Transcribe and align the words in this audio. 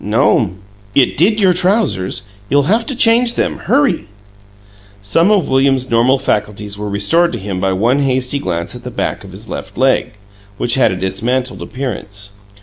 "No'm." 0.03 0.57
"It 0.95 1.15
did 1.15 1.39
your 1.39 1.53
trousers! 1.53 2.23
You'll 2.49 2.63
have 2.63 2.87
to 2.87 2.95
change 2.95 3.35
them. 3.35 3.59
Hurry!" 3.69 4.07
Some 5.03 5.29
of 5.29 5.47
William's 5.47 5.91
normal 5.91 6.17
faculties 6.17 6.75
were 6.75 6.89
restored 6.89 7.31
to 7.33 7.37
him 7.37 7.59
by 7.59 7.73
one 7.73 7.99
hasty 7.99 8.39
glance 8.39 8.73
at 8.75 8.83
the 8.83 8.89
back 8.89 9.23
of 9.23 9.31
his 9.31 9.47
left 9.47 9.77
leg, 9.77 10.13
which 10.57 10.73
had 10.73 10.91
a 10.91 10.95
dismantled 10.95 11.61
appearance. 11.61 12.33